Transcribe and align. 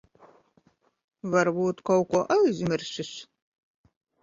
Varbūt 1.35 1.85
kaut 1.91 2.11
ko 2.15 2.23
aizmirsis. 2.39 3.15